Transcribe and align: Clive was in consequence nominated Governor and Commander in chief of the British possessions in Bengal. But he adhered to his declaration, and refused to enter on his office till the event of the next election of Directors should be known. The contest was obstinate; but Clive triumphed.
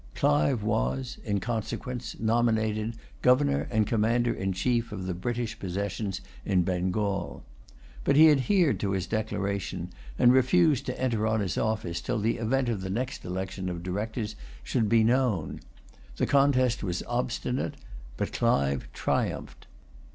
Clive 0.15 0.63
was 0.63 1.19
in 1.23 1.39
consequence 1.39 2.15
nominated 2.19 2.95
Governor 3.21 3.67
and 3.69 3.85
Commander 3.85 4.33
in 4.33 4.51
chief 4.51 4.91
of 4.91 5.05
the 5.05 5.13
British 5.13 5.59
possessions 5.59 6.21
in 6.43 6.63
Bengal. 6.63 7.43
But 8.03 8.15
he 8.15 8.31
adhered 8.31 8.79
to 8.79 8.93
his 8.93 9.05
declaration, 9.05 9.91
and 10.17 10.33
refused 10.33 10.87
to 10.87 10.99
enter 10.99 11.27
on 11.27 11.39
his 11.39 11.55
office 11.55 12.01
till 12.01 12.17
the 12.17 12.37
event 12.37 12.67
of 12.67 12.81
the 12.81 12.89
next 12.89 13.23
election 13.25 13.69
of 13.69 13.83
Directors 13.83 14.35
should 14.63 14.89
be 14.89 15.03
known. 15.03 15.59
The 16.17 16.25
contest 16.25 16.81
was 16.81 17.03
obstinate; 17.05 17.75
but 18.17 18.33
Clive 18.33 18.91
triumphed. 18.93 19.67